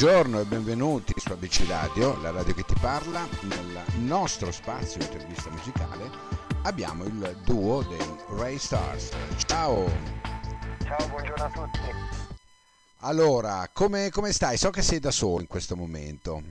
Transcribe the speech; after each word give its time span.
Buongiorno 0.00 0.38
e 0.38 0.44
benvenuti 0.44 1.12
su 1.16 1.32
ABC 1.32 1.66
Radio, 1.68 2.22
la 2.22 2.30
radio 2.30 2.54
che 2.54 2.62
ti 2.62 2.76
parla. 2.80 3.26
Nel 3.42 3.82
nostro 3.96 4.52
spazio 4.52 5.00
intervista 5.00 5.50
musicale 5.50 6.08
abbiamo 6.62 7.02
il 7.02 7.36
duo 7.42 7.82
dei 7.82 8.38
Ray 8.38 8.58
Stars. 8.58 9.10
Ciao! 9.44 9.90
Ciao, 10.84 11.08
buongiorno 11.08 11.44
a 11.44 11.50
tutti. 11.50 11.80
Allora, 13.00 13.68
come, 13.72 14.10
come 14.10 14.30
stai? 14.30 14.56
So 14.56 14.70
che 14.70 14.82
sei 14.82 15.00
da 15.00 15.10
solo 15.10 15.40
in 15.40 15.48
questo 15.48 15.74
momento. 15.74 16.42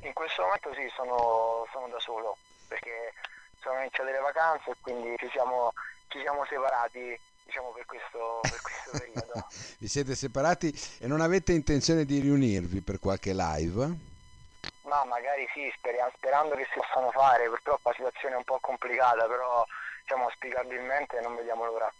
In 0.00 0.14
questo 0.14 0.40
momento 0.40 0.72
sì, 0.72 0.88
sono, 0.96 1.66
sono 1.70 1.88
da 1.88 2.00
solo 2.00 2.38
perché 2.68 3.12
sono 3.60 3.80
iniziate 3.80 4.12
le 4.12 4.20
vacanze 4.20 4.70
e 4.70 4.76
quindi 4.80 5.14
ci 5.18 5.28
siamo, 5.30 5.74
ci 6.08 6.20
siamo 6.20 6.42
separati 6.48 7.20
diciamo 7.48 7.72
per 7.72 7.86
questo, 7.86 8.40
per 8.42 8.60
questo 8.60 8.90
periodo. 9.00 9.46
Vi 9.78 9.88
siete 9.88 10.14
separati 10.14 10.68
e 11.00 11.06
non 11.06 11.22
avete 11.22 11.52
intenzione 11.52 12.04
di 12.04 12.20
riunirvi 12.20 12.82
per 12.82 12.98
qualche 12.98 13.32
live? 13.32 14.16
Ma 14.82 15.04
magari 15.04 15.48
sì, 15.52 15.72
speriamo, 15.76 16.10
sperando 16.16 16.54
che 16.54 16.66
si 16.72 16.78
possano 16.78 17.10
fare, 17.10 17.48
purtroppo 17.48 17.88
la 17.88 17.94
situazione 17.94 18.34
è 18.34 18.38
un 18.38 18.44
po' 18.44 18.58
complicata, 18.60 19.26
però 19.26 19.64
diciamo 20.02 20.24
auspicabilmente 20.24 21.20
non 21.20 21.36
vediamo 21.36 21.64
l'ora. 21.64 21.92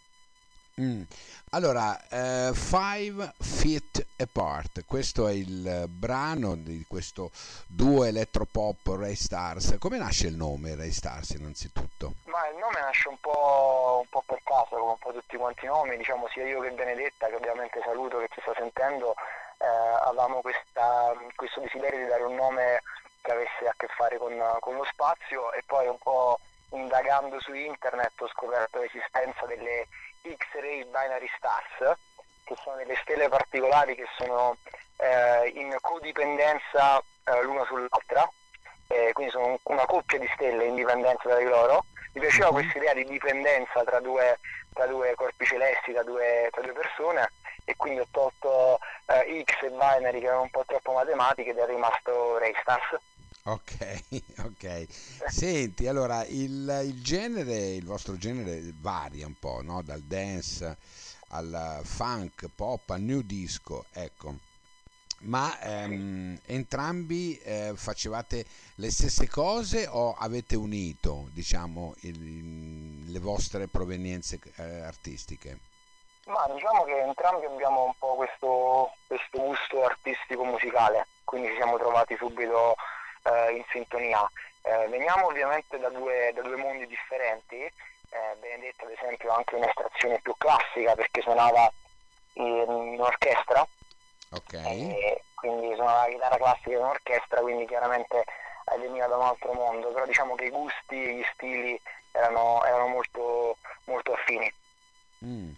Mm. 0.80 1.02
Allora, 1.50 1.98
uh, 2.10 2.54
Five 2.54 3.32
Feet 3.40 4.06
Apart, 4.16 4.84
questo 4.86 5.26
è 5.26 5.32
il 5.32 5.86
brano 5.88 6.54
di 6.54 6.84
questo 6.86 7.30
duo 7.66 8.04
elettropop 8.04 8.86
Ray 8.96 9.16
Stars. 9.16 9.76
Come 9.78 9.98
nasce 9.98 10.28
il 10.28 10.36
nome 10.36 10.76
Ray 10.76 10.92
Stars 10.92 11.30
innanzitutto? 11.30 12.14
Ma 12.26 12.46
il 12.48 12.56
nome 12.58 12.78
nasce 12.80 13.08
un 13.08 13.18
po', 13.18 14.02
un 14.02 14.08
po 14.08 14.22
per 14.24 14.40
caso, 14.44 14.76
come 14.76 14.92
un 14.92 14.98
po' 14.98 15.12
tutti 15.12 15.36
quanti 15.36 15.64
i 15.64 15.68
nomi, 15.68 15.96
diciamo 15.96 16.28
sia 16.28 16.46
io 16.46 16.60
che 16.60 16.70
Benedetta, 16.70 17.26
che 17.26 17.34
ovviamente 17.34 17.80
saluto, 17.82 18.18
che 18.18 18.28
ci 18.30 18.40
sta 18.42 18.52
sentendo, 18.56 19.14
eh, 19.58 19.66
avevamo 20.06 20.40
questa, 20.40 21.12
questo 21.34 21.60
desiderio 21.60 21.98
di 21.98 22.06
dare 22.06 22.22
un 22.22 22.36
nome 22.36 22.82
che 23.22 23.32
avesse 23.32 23.66
a 23.66 23.74
che 23.76 23.88
fare 23.96 24.16
con, 24.18 24.32
con 24.60 24.76
lo 24.76 24.84
spazio 24.84 25.52
e 25.54 25.62
poi 25.66 25.88
un 25.88 25.98
po' 25.98 26.38
indagando 26.70 27.40
su 27.40 27.52
internet 27.54 28.12
ho 28.20 28.28
scoperto 28.28 28.78
l'esistenza 28.78 29.46
delle 29.46 29.86
X-ray 30.22 30.84
binary 30.84 31.28
stars, 31.36 31.98
che 32.44 32.56
sono 32.62 32.76
delle 32.76 32.96
stelle 33.02 33.28
particolari 33.28 33.94
che 33.94 34.06
sono 34.16 34.56
eh, 34.96 35.48
in 35.54 35.76
codipendenza 35.80 36.98
eh, 37.24 37.42
l'una 37.42 37.64
sull'altra, 37.64 38.30
eh, 38.88 39.10
quindi 39.12 39.32
sono 39.32 39.58
una 39.64 39.84
coppia 39.84 40.18
di 40.18 40.28
stelle 40.34 40.64
in 40.64 40.74
dipendenza 40.74 41.28
tra 41.28 41.36
di 41.36 41.44
loro. 41.44 41.84
Mi 42.14 42.20
piaceva 42.20 42.48
mhm. 42.48 42.54
questa 42.54 42.78
idea 42.78 42.94
di 42.94 43.04
dipendenza 43.04 43.84
tra 43.84 44.00
due, 44.00 44.38
tra 44.72 44.86
due 44.86 45.14
corpi 45.14 45.44
celesti, 45.44 45.92
tra 45.92 46.02
due, 46.02 46.48
tra 46.50 46.62
due, 46.62 46.72
persone, 46.72 47.30
e 47.64 47.76
quindi 47.76 48.00
ho 48.00 48.06
tolto 48.10 48.78
eh, 49.06 49.44
X 49.44 49.62
e 49.62 49.70
binary 49.70 50.20
che 50.20 50.26
erano 50.26 50.42
un 50.42 50.50
po' 50.50 50.64
troppo 50.66 50.92
matematiche 50.92 51.50
ed 51.50 51.58
è 51.58 51.66
rimasto 51.66 52.38
Ray 52.38 52.54
Stars. 52.60 52.98
Ok, 53.44 54.02
ok. 54.44 54.86
Senti, 55.28 55.86
allora 55.86 56.24
il, 56.26 56.82
il, 56.84 57.02
genere, 57.02 57.74
il 57.74 57.84
vostro 57.84 58.16
genere 58.16 58.72
varia 58.80 59.26
un 59.26 59.38
po', 59.38 59.62
no? 59.62 59.82
Dal 59.82 60.02
dance 60.02 60.76
al 61.28 61.80
funk, 61.84 62.48
pop, 62.54 62.90
al 62.90 63.00
new 63.00 63.22
disco, 63.22 63.86
ecco. 63.92 64.46
Ma 65.20 65.58
ehm, 65.60 66.38
entrambi 66.46 67.36
eh, 67.38 67.72
facevate 67.74 68.44
le 68.76 68.90
stesse 68.90 69.28
cose 69.28 69.86
o 69.88 70.14
avete 70.14 70.54
unito, 70.54 71.28
diciamo, 71.32 71.94
il, 72.02 73.10
le 73.10 73.18
vostre 73.18 73.66
provenienze 73.66 74.38
eh, 74.56 74.80
artistiche? 74.80 75.58
Ma 76.26 76.46
diciamo 76.52 76.84
che 76.84 77.00
entrambi 77.00 77.46
abbiamo 77.46 77.84
un 77.84 77.92
po' 77.98 78.14
questo, 78.14 78.92
questo 79.06 79.40
gusto 79.40 79.84
artistico 79.84 80.44
musicale, 80.44 81.08
quindi 81.24 81.48
ci 81.48 81.56
siamo 81.56 81.78
trovati 81.78 82.14
subito 82.16 82.76
eh, 83.22 83.52
in 83.52 83.64
sintonia. 83.70 84.30
Eh, 84.62 84.86
veniamo 84.88 85.26
ovviamente 85.26 85.78
da 85.78 85.88
due, 85.88 86.32
da 86.34 86.42
due 86.42 86.56
mondi 86.56 86.86
differenti, 86.86 87.56
eh, 87.56 88.36
Benedetta 88.40 88.84
ad 88.84 88.90
esempio 88.90 89.32
ha 89.32 89.36
anche 89.36 89.54
un'estrazione 89.54 90.20
più 90.20 90.34
classica 90.36 90.94
perché 90.94 91.20
suonava 91.22 91.70
in, 92.34 92.92
in 92.94 93.00
orchestra, 93.00 93.66
okay. 94.30 95.20
quindi 95.34 95.74
suonava 95.74 96.06
la 96.06 96.12
chitarra 96.12 96.36
classica 96.36 96.76
in 96.76 96.84
orchestra, 96.84 97.40
quindi 97.40 97.66
chiaramente 97.66 98.24
veniva 98.76 99.06
da 99.06 99.16
un 99.16 99.22
altro 99.22 99.52
mondo, 99.52 99.88
però 99.92 100.04
diciamo 100.04 100.34
che 100.34 100.44
i 100.44 100.50
gusti 100.50 101.02
e 101.02 101.14
gli 101.14 101.24
stili 101.32 101.80
erano, 102.12 102.64
erano 102.64 102.88
molto, 102.88 103.56
molto 103.84 104.12
affini. 104.12 104.52
Mm. 105.24 105.52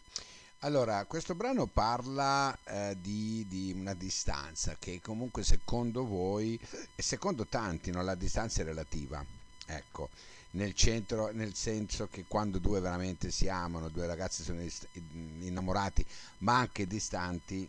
Allora, 0.63 1.07
questo 1.07 1.35
brano 1.35 1.65
parla 1.65 2.55
eh, 2.65 2.95
di, 3.01 3.47
di, 3.49 3.73
una 3.75 3.95
distanza 3.95 4.77
che 4.79 5.01
comunque 5.01 5.43
secondo 5.43 6.05
voi 6.05 6.61
e 6.95 7.01
secondo 7.03 7.47
tanti 7.47 7.91
no, 7.91 8.03
la 8.03 8.15
distanza 8.15 8.61
è 8.61 8.65
relativa. 8.67 9.25
Ecco, 9.67 10.11
nel, 10.51 10.75
centro, 10.75 11.31
nel 11.33 11.55
senso 11.55 12.09
che 12.09 12.27
quando 12.29 12.59
due 12.59 12.81
veramente 12.81 13.31
si 13.31 13.49
amano, 13.49 13.89
due 13.89 14.07
ragazzi 14.07 14.43
sono 14.43 14.61
innamorati, 15.41 16.05
ma 16.39 16.59
anche 16.59 16.87
distanti, 16.87 17.67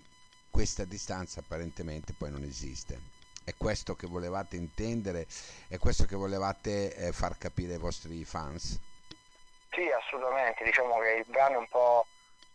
questa 0.50 0.84
distanza 0.84 1.40
apparentemente 1.40 2.12
poi 2.12 2.30
non 2.30 2.44
esiste. 2.44 3.00
È 3.46 3.54
questo 3.56 3.96
che 3.96 4.06
volevate 4.06 4.58
intendere? 4.58 5.28
È 5.70 5.78
questo 5.78 6.04
che 6.04 6.18
volevate 6.18 6.94
eh, 6.94 7.14
far 7.14 7.38
capire 7.38 7.76
ai 7.76 7.80
vostri 7.80 8.26
fans? 8.26 8.78
Sì, 9.70 9.88
assolutamente. 9.98 10.66
Diciamo 10.66 11.00
che 11.00 11.24
il 11.24 11.26
brano 11.32 11.56
è 11.56 11.58
un 11.58 11.70
po' 11.70 12.06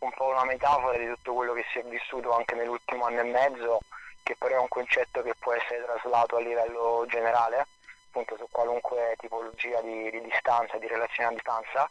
un 0.07 0.13
po' 0.15 0.27
una 0.27 0.45
metafora 0.45 0.97
di 0.97 1.07
tutto 1.09 1.35
quello 1.35 1.53
che 1.53 1.65
si 1.73 1.79
è 1.79 1.83
vissuto 1.83 2.33
anche 2.33 2.55
nell'ultimo 2.55 3.05
anno 3.07 3.21
e 3.21 3.25
mezzo, 3.25 3.81
che 4.23 4.37
però 4.37 4.57
è 4.57 4.61
un 4.61 4.69
concetto 4.69 5.23
che 5.23 5.35
può 5.35 5.53
essere 5.53 5.85
traslato 5.85 6.37
a 6.37 6.41
livello 6.41 7.05
generale, 7.09 7.67
appunto 8.09 8.37
su 8.37 8.47
qualunque 8.51 9.17
tipologia 9.19 9.81
di, 9.81 10.11
di 10.11 10.21
distanza, 10.23 10.79
di 10.79 10.87
relazione 10.87 11.31
a 11.31 11.33
distanza. 11.33 11.91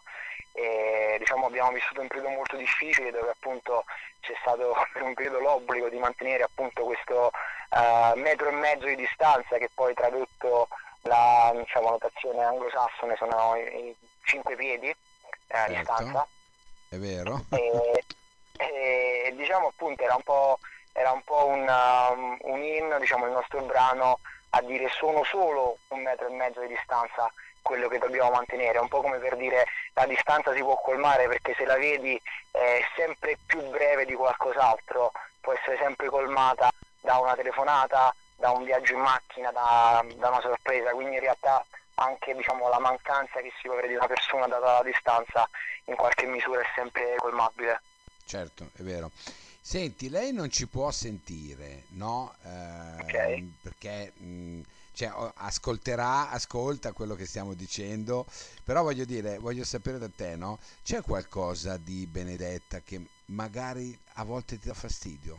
E, 0.53 1.17
diciamo, 1.19 1.47
abbiamo 1.47 1.71
vissuto 1.71 1.99
un 1.99 2.07
periodo 2.07 2.29
molto 2.29 2.55
difficile 2.55 3.11
dove 3.11 3.29
appunto 3.29 3.83
c'è 4.21 4.33
stato 4.39 4.73
per 4.93 5.01
un 5.03 5.13
periodo 5.13 5.39
l'obbligo 5.39 5.89
di 5.89 5.97
mantenere 5.97 6.43
appunto 6.43 6.85
questo 6.85 7.31
uh, 7.71 8.17
metro 8.17 8.47
e 8.47 8.53
mezzo 8.53 8.85
di 8.85 8.95
distanza 8.95 9.57
che 9.57 9.69
poi 9.73 9.93
tradotto 9.93 10.69
la 11.01 11.51
diciamo, 11.53 11.89
notazione 11.89 12.41
anglosassone 12.41 13.17
sono 13.17 13.55
i, 13.57 13.89
i 13.89 13.95
5 14.23 14.55
piedi 14.55 14.87
eh, 14.87 14.95
certo. 15.49 15.71
di 15.71 15.77
distanza 15.77 16.27
è 16.95 16.97
vero. 16.97 17.43
E, 17.49 18.04
diciamo 19.45 19.67
appunto 19.67 20.03
era 20.03 20.15
un 20.15 20.23
po', 20.23 20.59
era 20.91 21.11
un, 21.11 21.21
po 21.23 21.45
un, 21.45 21.67
um, 21.67 22.37
un 22.41 22.63
inno, 22.63 22.99
diciamo 22.99 23.27
il 23.27 23.31
nostro 23.31 23.61
brano 23.61 24.19
a 24.49 24.61
dire 24.61 24.89
sono 24.89 25.23
solo 25.23 25.77
un 25.89 26.01
metro 26.01 26.27
e 26.27 26.33
mezzo 26.33 26.61
di 26.61 26.67
distanza 26.67 27.31
quello 27.61 27.87
che 27.87 27.99
dobbiamo 27.99 28.31
mantenere, 28.31 28.79
un 28.79 28.87
po' 28.87 29.01
come 29.01 29.17
per 29.17 29.35
dire 29.37 29.65
la 29.93 30.05
distanza 30.05 30.53
si 30.53 30.61
può 30.61 30.79
colmare 30.81 31.27
perché 31.27 31.53
se 31.55 31.65
la 31.65 31.77
vedi 31.77 32.19
è 32.51 32.81
sempre 32.95 33.37
più 33.45 33.61
breve 33.69 34.05
di 34.05 34.13
qualcos'altro, 34.13 35.11
può 35.41 35.53
essere 35.53 35.77
sempre 35.77 36.07
colmata 36.09 36.71
da 37.01 37.17
una 37.17 37.35
telefonata, 37.35 38.13
da 38.35 38.51
un 38.51 38.63
viaggio 38.63 38.93
in 38.93 38.99
macchina, 38.99 39.51
da, 39.51 40.03
da 40.15 40.29
una 40.29 40.41
sorpresa, 40.41 40.91
quindi 40.91 41.15
in 41.15 41.21
realtà 41.21 41.63
anche 41.95 42.33
diciamo, 42.33 42.67
la 42.67 42.79
mancanza 42.79 43.39
che 43.41 43.51
si 43.57 43.63
può 43.63 43.73
avere 43.73 43.89
di 43.89 43.95
una 43.95 44.07
persona 44.07 44.47
data 44.47 44.73
la 44.73 44.83
distanza 44.83 45.47
in 45.85 45.95
qualche 45.95 46.25
misura 46.25 46.61
è 46.61 46.65
sempre 46.75 47.15
colmabile. 47.17 47.81
Certo, 48.25 48.71
è 48.75 48.81
vero. 48.81 49.11
Senti, 49.61 50.09
lei 50.09 50.31
non 50.31 50.49
ci 50.49 50.67
può 50.67 50.91
sentire, 50.91 51.85
no? 51.89 52.35
Eh, 52.43 53.01
okay. 53.01 53.53
Perché 53.61 54.11
mh, 54.15 54.61
cioè, 54.93 55.11
ascolterà, 55.35 56.29
ascolta 56.29 56.93
quello 56.93 57.15
che 57.15 57.25
stiamo 57.25 57.53
dicendo, 57.53 58.25
però 58.63 58.81
voglio 58.81 59.05
dire, 59.05 59.37
voglio 59.39 59.63
sapere 59.63 59.97
da 59.97 60.09
te, 60.09 60.35
no? 60.35 60.59
C'è 60.83 61.01
qualcosa 61.01 61.77
di 61.77 62.07
Benedetta 62.07 62.79
che 62.79 63.01
magari 63.25 63.97
a 64.13 64.23
volte 64.23 64.57
ti 64.57 64.67
dà 64.67 64.73
fastidio? 64.73 65.37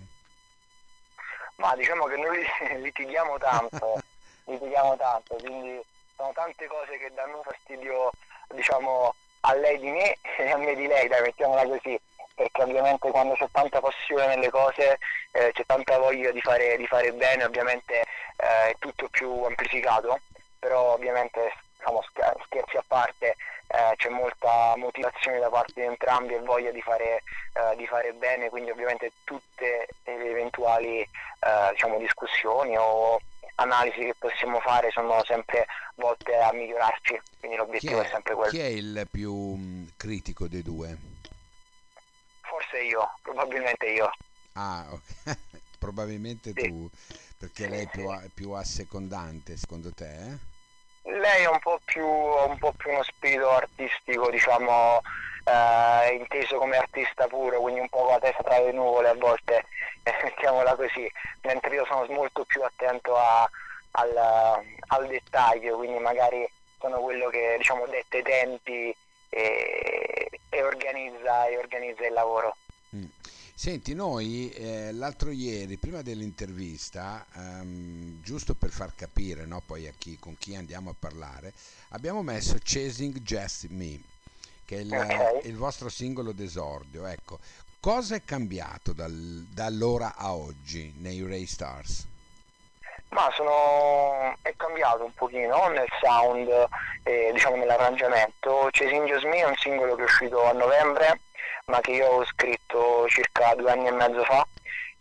Ma 1.57 1.75
diciamo 1.75 2.05
che 2.05 2.17
noi 2.17 2.45
litighiamo 2.83 3.39
tanto, 3.39 4.01
litighiamo 4.45 4.97
tanto, 4.97 5.37
quindi 5.37 5.81
sono 6.15 6.33
tante 6.35 6.67
cose 6.67 6.99
che 6.99 7.11
danno 7.15 7.43
fastidio 7.43 8.11
diciamo 8.55 9.15
a 9.41 9.55
lei 9.55 9.79
di 9.79 9.91
me 9.91 10.17
e 10.39 10.51
a 10.51 10.57
me 10.57 10.75
di 10.75 10.87
lei, 10.87 11.09
dai 11.09 11.23
mettiamola 11.23 11.67
così, 11.67 11.99
perché 12.37 12.63
ovviamente 12.63 13.11
quando 13.11 13.35
c'è 13.35 13.49
tanta 13.51 13.81
passione 13.81 14.27
nelle 14.27 14.51
cose 14.51 14.99
eh, 15.33 15.51
c'è 15.53 15.65
tanta 15.65 15.99
voglia 15.99 16.31
di 16.31 16.41
fare, 16.43 16.77
di 16.77 16.87
fare 16.87 17.13
bene, 17.15 17.45
ovviamente 17.45 18.01
eh, 18.01 18.71
è 18.71 18.77
tutto 18.79 19.09
più 19.09 19.43
amplificato, 19.43 20.21
però 20.59 20.93
ovviamente 20.93 21.51
diciamo, 21.79 22.03
scherzi 22.45 22.77
a 22.77 22.85
parte 22.87 23.37
eh, 23.69 23.97
c'è 23.97 24.11
molta 24.11 24.75
motivazione 24.77 25.39
da 25.39 25.49
parte 25.49 25.73
di 25.77 25.87
entrambi 25.87 26.35
e 26.35 26.41
voglia 26.41 26.71
di 26.71 26.83
fare, 26.83 27.23
eh, 27.55 27.77
di 27.77 27.87
fare 27.87 28.13
bene, 28.13 28.51
quindi 28.51 28.71
ovviamente 28.71 29.13
tutte 29.25 29.89
le 30.05 30.31
eventuali 30.31 31.01
eh, 31.01 31.71
diciamo, 31.73 31.99
discussioni 31.99 32.77
o 32.77 33.19
analisi 33.57 34.01
che 34.01 34.15
possiamo 34.19 34.61
fare 34.61 34.91
sono 34.91 35.25
sempre 35.25 35.65
volte 35.95 36.37
a 36.37 36.53
migliorarci, 36.53 37.19
quindi 37.41 37.57
l'obiettivo 37.57 38.03
è, 38.03 38.05
è, 38.05 38.09
sempre 38.09 38.35
quello. 38.35 38.51
Chi 38.51 38.61
è 38.61 38.67
il 38.67 39.09
più 39.11 39.33
mm, 39.33 39.87
critico 39.97 40.47
dei 40.47 40.63
due? 40.63 41.16
Forse 42.49 42.83
io, 42.83 43.19
probabilmente 43.23 43.87
io. 43.87 44.11
Ah, 44.55 44.87
ok. 44.91 45.03
probabilmente 45.79 46.53
Sì. 46.55 46.69
tu, 46.69 46.89
perché 47.39 47.69
lei 47.69 47.85
è 47.85 47.89
più, 47.89 48.07
a- 48.09 48.23
più 48.33 48.53
assecondante, 48.53 49.57
secondo 49.57 49.93
te? 49.93 50.05
eh? 50.07 50.39
Lei 51.09 51.43
è 51.45 51.49
un 51.49 51.59
po' 51.61 51.79
più, 51.85 52.05
un 52.07 52.57
po' 52.59 52.73
più 52.73 52.91
uno 52.91 53.03
spirito 53.03 53.49
artistico, 53.51 54.29
diciamo, 54.31 55.01
eh, 55.45 56.15
inteso 56.15 56.59
come 56.59 56.77
artista 56.77 57.27
puro, 57.29 57.61
quindi 57.61 57.81
un 57.81 57.89
po' 57.89 58.03
con 58.03 58.13
la 58.13 58.19
testa 58.19 58.43
tra 58.43 58.59
le 58.59 58.73
nuvole 58.73 59.09
a 59.09 59.15
volte, 59.15 59.67
mettiamola 60.25 60.75
così, 60.75 61.09
mentre 61.43 61.75
io 61.75 61.85
sono 61.87 62.07
molto 62.13 62.45
più 62.45 62.63
attento 62.63 63.17
a- 63.17 63.49
al, 63.93 64.17
al 64.89 65.07
dettaglio, 65.07 65.77
quindi 65.77 65.99
magari 66.01 66.47
sono 66.79 67.01
quello 67.01 67.29
che 67.29 67.55
diciamo 67.59 67.87
detta 67.87 68.19
i 68.19 68.23
tempi 68.23 68.95
e, 69.29 70.26
e 70.57 70.63
organizza, 70.63 71.47
e 71.49 71.57
organizza 71.59 72.07
il 72.07 72.13
lavoro. 72.13 72.57
Mm. 72.97 73.05
Senti, 73.55 73.95
noi 73.95 74.51
eh, 74.51 74.93
l'altro 74.93 75.31
ieri, 75.31 75.79
prima 75.79 76.03
dell'intervista, 76.03 77.27
ehm, 77.35 78.21
giusto 78.21 78.55
per 78.55 78.71
far 78.71 78.95
capire 78.95 79.47
no, 79.47 79.63
poi 79.65 79.87
a 79.87 79.93
chi, 79.97 80.19
con 80.19 80.37
chi 80.37 80.55
andiamo 80.55 80.91
a 80.91 80.95
parlare, 80.99 81.53
abbiamo 81.91 82.23
messo 82.23 82.57
Chasing 82.63 83.21
Just 83.21 83.69
Me, 83.69 84.01
che 84.65 84.77
è 84.77 84.81
il, 84.81 84.93
Ok. 84.93 85.45
il 85.47 85.57
vostro 85.57 85.89
singolo 85.89 86.33
d'esordio. 86.33 87.07
Ecco, 87.07 87.39
cosa 87.81 88.15
è 88.15 88.25
cambiato 88.25 88.93
dal- 88.93 89.47
da 89.49 89.65
allora 89.65 90.17
a 90.17 90.35
oggi 90.35 90.93
nei 90.99 91.23
Ray 91.23 91.47
Stars? 91.47 92.07
Ma 93.17 93.31
sono... 93.33 94.37
è 94.43 94.53
cambiato 94.57 95.05
un 95.05 95.15
pochino 95.15 95.69
nel 95.69 95.89
sound 96.03 96.69
e 97.03 97.31
diciamo 97.33 97.57
nell'arrangiamento. 97.57 98.69
Chasing 98.71 99.09
Just 99.09 99.25
Me 99.25 99.39
è 99.39 99.47
un 99.47 99.57
singolo 99.57 99.95
che 99.95 100.03
è 100.03 100.05
uscito 100.05 100.45
a 100.45 100.53
novembre, 100.53 101.21
ma 101.67 101.81
che 101.81 101.93
io 101.93 102.09
ho 102.09 102.25
scritto 102.27 103.09
circa 103.09 103.55
due 103.55 103.71
anni 103.71 103.87
e 103.87 103.93
mezzo 103.93 104.23
fa 104.23 104.47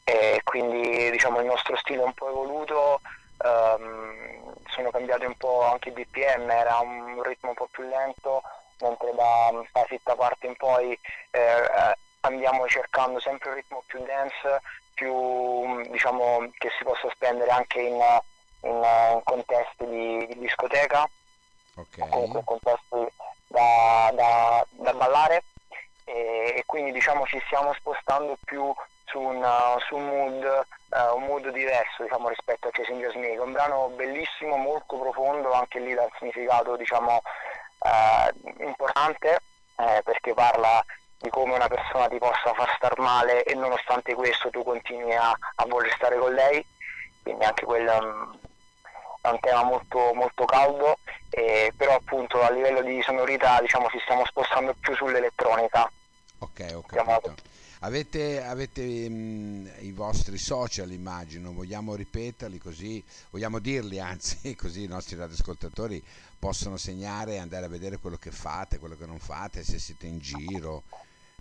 e 0.06 0.40
quindi 0.46 1.12
diciamo 1.12 1.42
il 1.42 1.46
nostro 1.46 1.76
stile 1.76 2.04
è 2.04 2.06
un 2.06 2.14
po' 2.14 2.30
evoluto, 2.30 3.02
ehm, 3.44 4.54
sono 4.70 4.92
cambiati 4.92 5.26
un 5.26 5.36
po' 5.36 5.64
anche 5.66 5.90
i 5.90 5.92
BPM, 5.92 6.50
era 6.50 6.80
un 6.80 7.22
ritmo 7.22 7.50
un 7.50 7.56
po' 7.56 7.68
più 7.70 7.84
lento, 7.84 8.44
mentre 8.80 9.14
da 9.14 9.52
da 9.74 9.84
Fitta 9.84 10.16
Parte 10.16 10.48
in 10.48 10.56
poi 10.56 10.98
eh, 11.32 11.40
eh, 11.40 11.98
andiamo 12.22 12.66
cercando 12.68 13.20
sempre 13.20 13.50
un 13.50 13.56
ritmo 13.56 13.84
più 13.86 14.02
dance, 14.06 14.62
più 14.96 15.82
diciamo 15.92 16.50
che 16.58 16.72
si 16.78 16.84
possa 16.84 17.08
spendere 17.14 17.52
anche 17.52 17.82
in, 17.82 18.02
in, 18.62 18.72
in 18.72 19.22
contesti 19.24 19.86
di, 19.86 20.26
di 20.26 20.40
discoteca 20.40 21.08
o 21.76 21.86
comunque 22.10 22.40
Ok? 22.40 22.46
contesti 22.46 23.14
da, 23.48 24.12
da- 24.14 24.66
da 24.72 24.94
ballare 24.94 25.44
e, 26.06 26.54
e 26.58 26.64
quindi 26.66 26.92
diciamo 26.92 27.26
ci 27.26 27.40
stiamo 27.46 27.74
spostando 27.74 28.38
più 28.44 28.74
su 29.06 29.20
un, 29.20 29.46
su 29.88 29.96
un 29.96 30.06
mood, 30.06 30.66
uh, 30.90 31.16
un 31.16 31.24
mood 31.24 31.50
diverso 31.50 32.04
diciamo, 32.04 32.30
rispetto 32.30 32.68
a 32.68 32.72
Chasing 32.72 33.12
che 33.12 33.34
è 33.34 33.40
un 33.40 33.52
brano 33.52 33.90
bellissimo, 33.90 34.56
molto 34.58 34.98
profondo, 34.98 35.52
anche 35.52 35.80
lì 35.80 35.94
dal 35.94 36.10
significato 36.18 36.76
diciamo, 36.76 37.22
uh, 37.80 38.64
importante 38.64 39.40
eh, 39.78 40.02
perché 40.04 40.34
parla 40.34 40.84
di 41.18 41.30
come 41.30 41.54
una 41.54 41.68
persona 41.68 42.08
ti 42.08 42.18
possa 42.18 42.54
far 42.54 42.74
star 42.76 42.98
male 43.00 43.44
e 43.44 43.56
nonostante 43.56 44.14
questo 44.14 44.50
tu 44.50 44.64
continui 44.64 45.14
a, 45.16 45.30
a 45.32 45.66
voler 45.68 45.92
stare 45.94 46.18
con 46.18 46.34
lei, 46.34 46.66
quindi 47.24 47.44
anche 47.44 47.66
quello 47.66 47.92
un, 47.98 48.38
è 49.22 49.30
un 49.30 49.40
tema 49.40 49.64
molto, 49.64 50.14
molto 50.14 50.46
caldo, 50.46 51.00
eh, 51.30 51.74
però 51.76 51.96
appunto 51.96 52.42
a 52.42 52.52
livello 52.52 52.82
di 52.82 53.02
sonorità 53.02 53.60
diciamo 53.60 53.88
ci 53.90 54.00
stiamo 54.00 54.26
spostando 54.26 54.76
più 54.80 54.96
sull'elettronica. 54.96 55.92
Ok, 56.40 56.72
ho 56.74 56.82
capito. 56.82 57.34
Avete, 57.82 58.44
avete 58.44 58.82
mm, 58.82 59.68
i 59.80 59.92
vostri 59.92 60.38
social, 60.38 60.92
immagino, 60.92 61.54
vogliamo 61.54 61.96
ripeterli 61.96 62.58
così, 62.58 63.04
vogliamo 63.30 63.60
dirli 63.60 64.00
anzi, 64.02 64.56
così 64.56 64.84
i 64.84 64.88
nostri 64.88 65.16
radioascoltatori 65.16 66.04
possono 66.40 66.78
segnare 66.78 67.34
e 67.34 67.40
andare 67.40 67.66
a 67.66 67.70
vedere 67.70 67.98
quello 67.98 68.18
che 68.18 68.32
fate, 68.32 68.80
quello 68.80 68.96
che 68.96 69.06
non 69.06 69.20
fate, 69.20 69.64
se 69.64 69.80
siete 69.80 70.08
in 70.08 70.20
giro. 70.20 70.84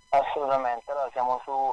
Assolutamente, 0.09 0.91
allora 0.91 1.09
siamo 1.11 1.41
su, 1.43 1.71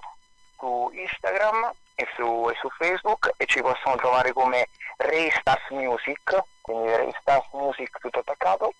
su 0.58 0.90
Instagram 0.94 1.72
e 1.94 2.06
su, 2.16 2.48
e 2.50 2.54
su 2.60 2.68
Facebook 2.70 3.32
e 3.36 3.46
ci 3.46 3.60
possono 3.60 3.96
trovare 3.96 4.32
come 4.32 4.68
Raystas 4.96 5.70
Music, 5.70 6.42
quindi 6.60 6.88
Raystas 6.88 7.44
Music 7.52 7.98
tutto 8.00 8.20
attaccato 8.20 8.72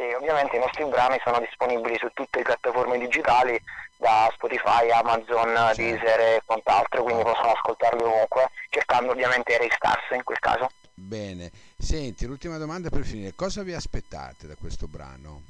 e 0.00 0.14
ovviamente 0.14 0.56
i 0.56 0.60
nostri 0.60 0.84
brani 0.84 1.18
sono 1.24 1.40
disponibili 1.40 1.96
su 1.98 2.08
tutte 2.12 2.38
le 2.38 2.44
piattaforme 2.44 2.98
digitali 2.98 3.60
da 3.98 4.30
Spotify, 4.32 4.90
Amazon, 4.90 5.72
Sì. 5.74 5.82
Deezer 5.82 6.20
e 6.20 6.42
quant'altro, 6.44 7.02
quindi 7.02 7.22
possono 7.22 7.52
ascoltarli 7.52 8.02
ovunque, 8.02 8.50
cercando 8.70 9.12
ovviamente 9.12 9.58
Raystas 9.58 10.10
in 10.12 10.22
quel 10.22 10.38
caso. 10.38 10.70
Bene, 10.94 11.50
senti, 11.76 12.26
l'ultima 12.26 12.58
domanda 12.58 12.88
per 12.88 13.04
finire, 13.04 13.34
cosa 13.34 13.62
vi 13.62 13.74
aspettate 13.74 14.46
da 14.46 14.54
questo 14.58 14.86
brano? 14.86 15.42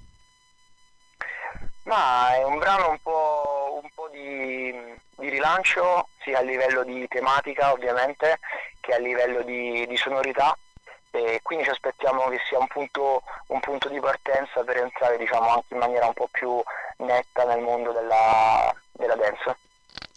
Ma 1.84 2.34
è 2.34 2.44
un 2.44 2.58
brano 2.58 2.90
un 2.90 2.98
po', 3.02 3.80
un 3.82 3.88
po' 3.94 4.08
di, 4.08 4.72
di 5.16 5.28
rilancio, 5.28 6.08
sia 6.22 6.38
a 6.38 6.42
livello 6.42 6.84
di 6.84 7.06
tematica 7.08 7.72
ovviamente, 7.72 8.40
che 8.80 8.94
a 8.94 8.98
livello 8.98 9.42
di, 9.42 9.86
di 9.86 9.96
sonorità. 9.96 10.56
E 11.10 11.40
quindi 11.42 11.64
ci 11.64 11.70
aspettiamo 11.70 12.28
che 12.28 12.38
sia 12.46 12.58
un 12.58 12.66
punto, 12.66 13.22
un 13.46 13.60
punto 13.60 13.88
di 13.88 13.98
partenza 13.98 14.62
per 14.62 14.76
entrare 14.76 15.16
diciamo, 15.16 15.48
anche 15.48 15.72
in 15.72 15.78
maniera 15.78 16.06
un 16.06 16.12
po' 16.12 16.28
più 16.30 16.62
netta 16.98 17.44
nel 17.44 17.60
mondo 17.60 17.92
della, 17.92 18.74
della 18.92 19.16
dance. 19.16 19.56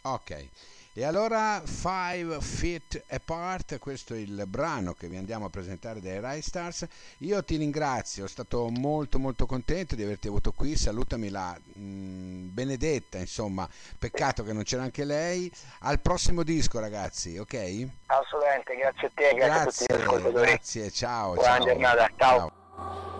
Ok, 0.04 0.50
e 0.94 1.06
allora 1.06 1.62
Five 1.64 2.42
Feet 2.42 3.06
Apart, 3.10 3.80
questo 3.80 4.14
è 4.14 4.18
il 4.18 4.44
brano 4.46 4.94
che 4.94 5.08
vi 5.08 5.16
andiamo 5.16 5.46
a 5.46 5.50
presentare 5.50 6.02
dai 6.02 6.20
Rai 6.20 6.42
Stars. 6.42 6.86
Io 7.20 7.42
ti 7.46 7.56
ringrazio, 7.56 8.28
sono 8.28 8.46
stato 8.46 8.68
molto 8.70 9.18
molto 9.18 9.46
contento 9.46 9.96
di 9.96 10.04
averti 10.04 10.28
avuto 10.28 10.52
qui, 10.52 10.76
salutami 10.76 11.30
la 11.30 11.58
mm, 11.80 12.50
Benedetta, 12.52 13.20
insomma, 13.20 13.66
peccato 13.98 14.44
che 14.44 14.52
non 14.52 14.64
c'era 14.64 14.84
anche 14.84 15.06
lei. 15.06 15.50
Al 15.80 16.02
prossimo 16.02 16.44
disco 16.44 16.82
ragazzi, 16.82 17.38
ok? 17.38 17.88
Assolutamente, 18.08 18.76
grazie 18.76 19.08
a 19.08 19.12
te 19.14 19.30
e 19.30 19.34
grazie, 19.34 19.86
a 19.86 19.98
tutti 19.98 20.22
Grazie, 20.22 20.32
grazie, 20.32 20.92
ciao. 20.92 21.34
Buona 21.36 21.56
ciao. 21.56 21.66
giornata, 21.66 22.10
ciao. 22.18 23.20